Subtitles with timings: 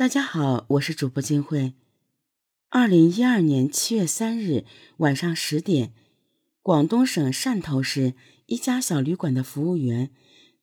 [0.00, 1.74] 大家好，我是主播金慧。
[2.70, 4.64] 二零一二年七月三日
[4.96, 5.92] 晚上十点，
[6.62, 8.14] 广东省汕头市
[8.46, 10.08] 一家小旅馆的服务员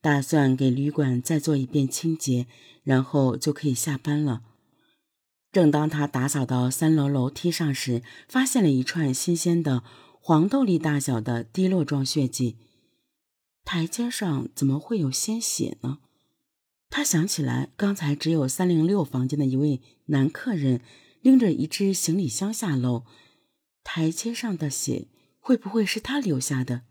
[0.02, 2.48] 打算给旅馆再做一遍清洁，
[2.82, 4.42] 然后就可以下班了。
[5.52, 9.84] 正当他打扫到三楼楼梯上时，发现了一串新鲜的
[10.20, 12.58] 黄豆粒大小的滴落状血迹。
[13.64, 16.00] 台阶上怎么会有鲜血呢？
[16.90, 20.82] 他想起来，刚才只有三零六房间的一位男客人
[21.22, 23.06] 拎着一只行李箱下楼，
[23.84, 25.08] 台阶上的血
[25.40, 26.84] 会不会是他留下的？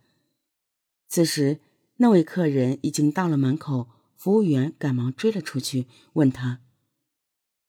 [1.08, 1.60] 此时，
[1.96, 6.60] 那位客人已经到了门口，服务员赶忙追了出去，问他：“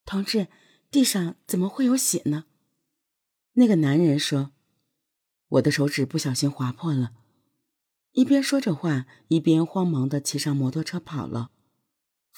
[0.04, 0.48] 同志，
[0.90, 2.44] 地上怎么会有血呢？”
[3.54, 4.52] 那个男人说
[5.48, 7.12] ：“我的手指不小心划破了。”
[8.12, 11.50] 一边说着话，一边慌忙的骑上摩托车跑了。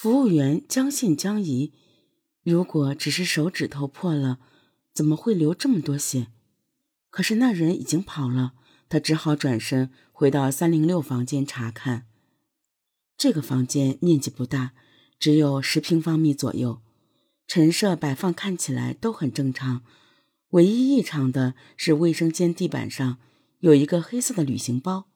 [0.02, 1.74] 服务员将信将疑，
[2.42, 4.38] 如果只是手指头破了，
[4.94, 6.28] 怎么会流这么多血？
[7.10, 8.54] 可是那人已经跑了，
[8.88, 12.06] 他只好转身回到三零六房间查看。
[13.18, 14.72] 这个房间面积不大，
[15.18, 16.80] 只有十平方米左右，
[17.46, 19.84] 陈设摆放看起来都很正常。
[20.52, 23.18] 唯一异常的是卫生间地板上
[23.58, 25.10] 有一个黑色的旅行包。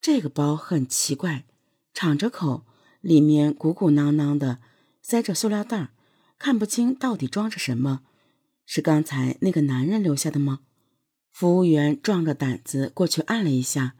[0.00, 1.46] 这个包很奇怪，
[1.94, 2.66] 敞着口，
[3.00, 4.58] 里面鼓鼓囊囊的，
[5.02, 5.90] 塞着塑料袋，
[6.38, 8.02] 看不清到底装着什么。
[8.66, 10.60] 是刚才那个男人留下的吗？
[11.32, 13.96] 服务员壮着胆子过去按了一下，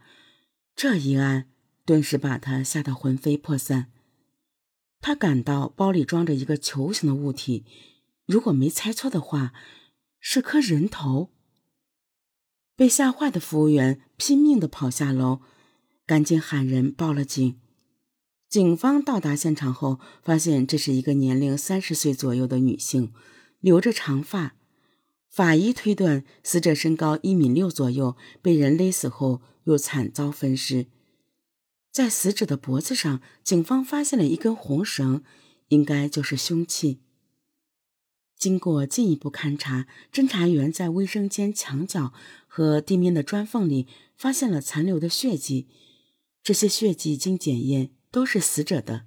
[0.77, 1.49] 这一按，
[1.85, 3.91] 顿时把他吓得魂飞魄散。
[5.01, 7.65] 他感到包里装着一个球形的物体，
[8.27, 9.53] 如果没猜错的话，
[10.19, 11.31] 是颗人头。
[12.77, 15.41] 被吓坏的服务员拼命地跑下楼。
[16.07, 17.61] 赶紧喊人报了警。
[18.51, 23.13] 警方到达现场后，发现这是一个年龄三十岁左右的女性，
[23.61, 24.57] 留着长发。
[25.29, 30.89] 法医推断，死者身高一米六左右，被人勒死后又惨遭分尸。
[31.93, 35.23] 在死者的脖子上，警方发现了一根红绳，
[35.69, 36.99] 应该就是凶器。
[38.37, 42.13] 经过进一步勘查，侦查员在卫生间墙角
[42.49, 43.87] 和地面的砖缝里
[44.17, 45.69] 发现了残留的血迹。
[46.43, 49.07] 这些血迹经检验都是死者的，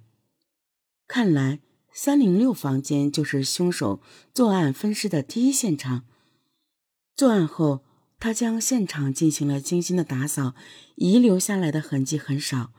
[1.06, 1.60] 看来
[1.92, 4.00] 三零六房间就是凶手
[4.32, 6.04] 作案分尸的第一现场。
[7.14, 7.84] 作案后，
[8.18, 10.54] 他将现场进行了精心的打扫，
[10.96, 12.72] 遗留下来的痕迹很少。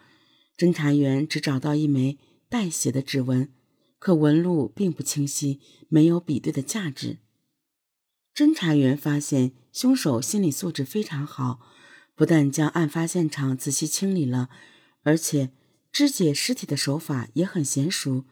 [0.57, 2.17] 侦查员只找到一枚
[2.49, 3.53] 带血的指纹，
[3.99, 5.59] 可纹路并不清晰，
[5.89, 7.19] 没有比对的价值。
[8.33, 11.59] 侦查员发现凶手心理素质非常好。
[12.15, 14.49] 不但将案发现场仔细清理了，
[15.03, 15.51] 而且
[15.95, 18.25] 肢解尸体的手法也很娴熟。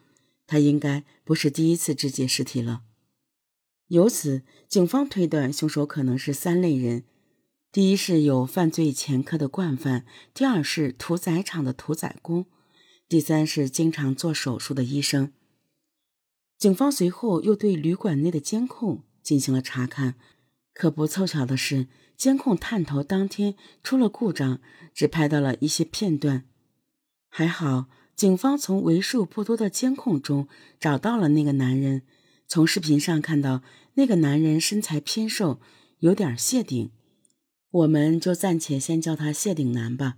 [0.46, 2.82] 他应该不是第一次肢解尸体了。
[3.88, 7.06] 由此，警方推断凶手可能是三类人：
[7.72, 10.02] 第一是有犯罪前科的惯犯；
[10.34, 12.44] 第二是屠宰场的屠宰工；
[13.08, 15.32] 第三是经常做手术的医生。
[16.58, 20.16] 警方随后又对旅馆内的监控进行了查看，
[20.74, 21.88] 可不凑巧的是。
[22.18, 24.60] 监控探头当天出了故障，
[24.94, 26.46] 只拍到了一些片段。
[27.36, 30.48] 还好，警方从为数不多的监控中
[30.80, 32.04] 找到了那个男人。
[32.48, 33.64] 从视频上看到，
[33.96, 35.60] 那个男人身材偏瘦，
[35.98, 36.92] 有点谢顶，
[37.72, 40.18] 我们就暂且先叫他谢顶男吧。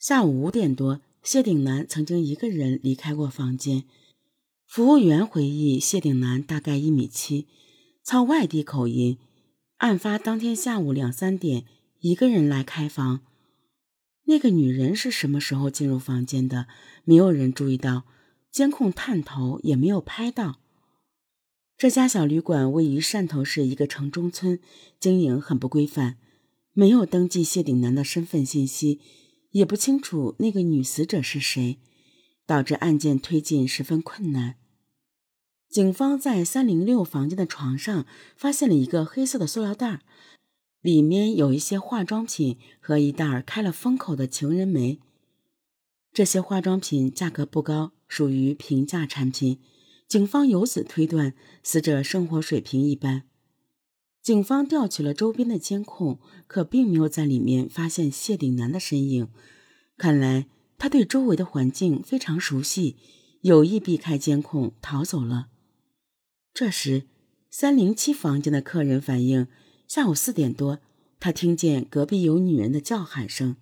[0.00, 3.84] 下午五点多，谢顶男曾经一个人离开过房间。
[4.66, 7.46] 服务员回忆，谢顶男大概一米七，
[8.02, 9.18] 操外地口音。
[9.76, 11.64] 案发当天下午两三点，
[12.00, 13.20] 一个人来开房。
[14.32, 16.66] 那个女人是什么时候进入房间的？
[17.04, 18.06] 没有人注意到，
[18.50, 20.58] 监控探头也没有拍到。
[21.76, 24.58] 这家小旅馆位于汕头市一个城中村，
[24.98, 26.16] 经营很不规范，
[26.72, 29.02] 没有登记谢顶男的身份信息，
[29.50, 31.76] 也不清楚那个女死者是谁，
[32.46, 34.54] 导致案件推进十分困难。
[35.68, 40.00] 警方在三零六房间的床上发现了一个黑色的塑料袋，
[40.82, 44.98] 里面有一些化妆品和一袋开了封口的情人梅。
[46.12, 49.60] 这些化妆品价格不高，属于平价产品。
[50.06, 53.22] 警方由此推断，死者生活水平一般。
[54.20, 59.28] 警方调取了周边的监控，可并没有在里面发现谢顶男的身影。
[59.96, 62.96] 看来他对周围的环境非常熟悉，
[63.40, 65.48] 有意避开监控逃走了。
[66.52, 67.06] 这时，
[67.48, 69.46] 三零七房间的客人反映，
[69.94, 70.78] 下午四点多，
[71.20, 73.56] 他听见隔壁有女人的叫喊声。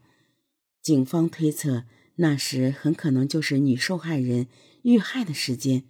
[0.80, 1.82] 警方推测，
[2.14, 4.46] 那时很可能就是女受害人
[4.82, 5.82] 遇害的时间。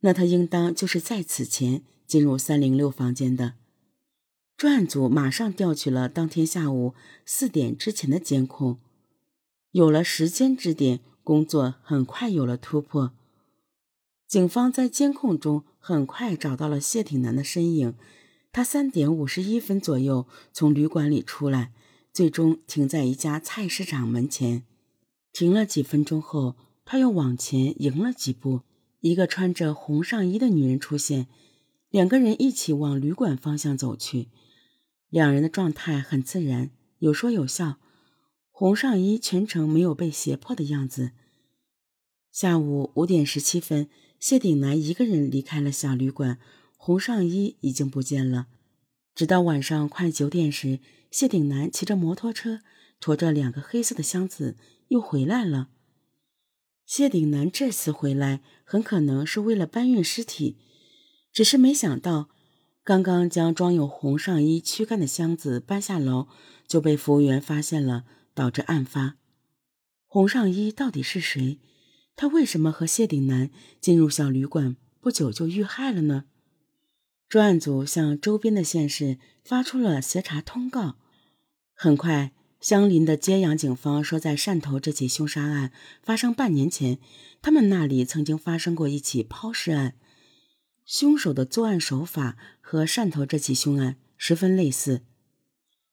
[0.00, 3.54] 那他应当就是在此前进入三零六房间的。
[4.56, 8.80] 专案组马上调取了当天下午四点之前的监控，
[9.70, 13.12] 有了时间支点，工作很快有了突破。
[14.26, 17.94] 警方在监控中很快找到了谢挺南的身影，
[18.54, 21.72] 他三点五十一分左右从旅馆里出来，
[22.12, 24.62] 最终停在一家菜市场门前。
[25.32, 26.54] 停了几分钟后，
[26.84, 28.60] 他又往前迎了几步，
[29.00, 31.26] 一个穿着红上衣的女人出现，
[31.90, 34.28] 两个人一起往旅馆方向走去。
[35.08, 37.78] 两人的状态很自然，有说有笑。
[38.52, 41.10] 红上衣全程没有被胁迫的样子。
[42.30, 43.88] 下午五点十七分，
[44.20, 46.38] 谢顶南一个人离开了小旅馆，
[46.84, 48.48] 红上衣已经不见了。
[49.14, 52.60] 直到晚上快九点时，谢顶南骑着摩托车，
[53.00, 54.58] 驮着两个黑色的箱子
[54.88, 55.70] 又回来了。
[56.84, 60.58] 谢顶南这次回来很可能是为了搬运尸体，
[61.32, 62.28] 只是没想到。
[62.82, 66.28] 刚刚将装有红上衣躯干的箱子搬下楼，
[66.68, 68.04] 就被服务员发现了，
[68.34, 69.16] 导致案发。
[70.04, 71.58] 红上衣到底是谁？
[72.14, 73.48] 他为什么和谢顶南
[73.80, 76.26] 进入小旅馆不久就遇害了呢？
[77.28, 80.96] 专案组向周边的县市发出了协查通告。
[81.74, 85.72] 很快，相邻的揭阳警方说，在汕头这起凶杀案
[86.02, 86.98] 发生半年前，
[87.42, 89.94] 他们那里曾经发生过一起抛尸案。
[90.84, 95.02] 凶手的作案手法和汕头这起凶案十分类似。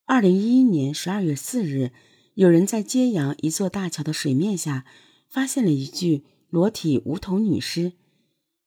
[0.05, 1.91] 二零一一年十二月四日，
[2.33, 4.85] 有人在揭阳一座大桥的水面下
[5.29, 7.93] 发现了一具裸体无头女尸。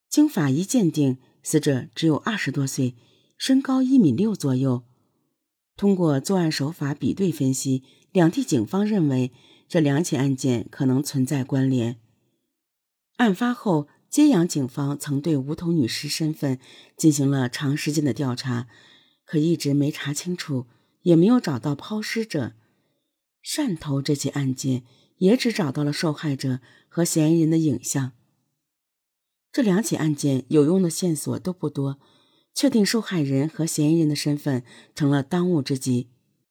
[0.09, 2.97] 经法医鉴定，死者只有二十多岁，
[3.39, 4.83] 身高一米六左右。
[5.77, 9.31] 通过作案手法比对分析，两地警方认为
[9.69, 12.01] 这两起案件可能存在关联。
[13.19, 13.87] 案发后。
[14.15, 16.61] 揭阳警方曾对无头女尸身份
[16.97, 18.69] 进行了长时间的调查，
[19.25, 20.69] 可一直没查清楚，
[21.03, 22.53] 也没有找到抛尸者。
[23.45, 24.85] 汕头这起案件
[25.17, 28.13] 也只找到了受害者和嫌疑人的影像。
[29.55, 32.01] 这两起案件有用的线索都不多，
[32.53, 34.65] 确定受害人和嫌疑人的身份
[34.97, 36.09] 成了当务之急。